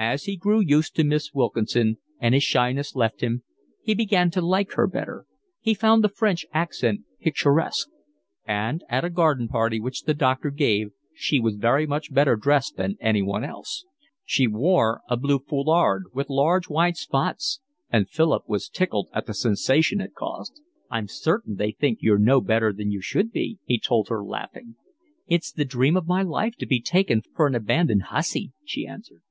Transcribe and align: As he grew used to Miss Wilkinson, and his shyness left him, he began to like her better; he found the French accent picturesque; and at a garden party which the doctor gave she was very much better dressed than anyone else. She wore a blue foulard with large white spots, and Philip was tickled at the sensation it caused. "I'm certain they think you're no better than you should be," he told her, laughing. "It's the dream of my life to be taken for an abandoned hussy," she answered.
As 0.00 0.24
he 0.26 0.36
grew 0.36 0.60
used 0.60 0.94
to 0.94 1.02
Miss 1.02 1.34
Wilkinson, 1.34 1.98
and 2.20 2.32
his 2.32 2.44
shyness 2.44 2.94
left 2.94 3.20
him, 3.20 3.42
he 3.82 3.96
began 3.96 4.30
to 4.30 4.40
like 4.40 4.74
her 4.74 4.86
better; 4.86 5.26
he 5.60 5.74
found 5.74 6.04
the 6.04 6.08
French 6.08 6.46
accent 6.52 7.00
picturesque; 7.20 7.88
and 8.46 8.84
at 8.88 9.04
a 9.04 9.10
garden 9.10 9.48
party 9.48 9.80
which 9.80 10.02
the 10.04 10.14
doctor 10.14 10.50
gave 10.52 10.92
she 11.12 11.40
was 11.40 11.56
very 11.56 11.84
much 11.84 12.14
better 12.14 12.36
dressed 12.36 12.76
than 12.76 12.96
anyone 13.00 13.42
else. 13.42 13.86
She 14.24 14.46
wore 14.46 15.00
a 15.08 15.16
blue 15.16 15.40
foulard 15.40 16.04
with 16.14 16.30
large 16.30 16.68
white 16.68 16.96
spots, 16.96 17.60
and 17.90 18.08
Philip 18.08 18.48
was 18.48 18.68
tickled 18.68 19.08
at 19.12 19.26
the 19.26 19.34
sensation 19.34 20.00
it 20.00 20.14
caused. 20.14 20.60
"I'm 20.88 21.08
certain 21.08 21.56
they 21.56 21.72
think 21.72 21.98
you're 22.02 22.18
no 22.18 22.40
better 22.40 22.72
than 22.72 22.92
you 22.92 23.00
should 23.00 23.32
be," 23.32 23.58
he 23.64 23.80
told 23.80 24.10
her, 24.10 24.22
laughing. 24.24 24.76
"It's 25.26 25.50
the 25.50 25.64
dream 25.64 25.96
of 25.96 26.06
my 26.06 26.22
life 26.22 26.54
to 26.58 26.66
be 26.66 26.80
taken 26.80 27.20
for 27.34 27.48
an 27.48 27.56
abandoned 27.56 28.04
hussy," 28.14 28.52
she 28.64 28.86
answered. 28.86 29.22